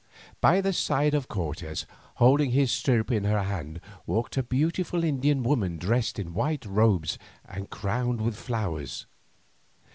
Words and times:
By 0.41 0.61
the 0.61 0.73
side 0.73 1.13
of 1.13 1.27
Cortes, 1.27 1.85
holding 2.15 2.49
his 2.49 2.71
stirrup 2.71 3.11
in 3.11 3.23
her 3.25 3.43
hand, 3.43 3.79
walked 4.07 4.35
a 4.35 4.41
beautiful 4.41 5.03
Indian 5.03 5.43
woman 5.43 5.77
dressed 5.77 6.17
in 6.17 6.33
white 6.33 6.65
robes 6.65 7.19
and 7.45 7.69
crowned 7.69 8.19
with 8.19 8.35
flowers. 8.35 9.05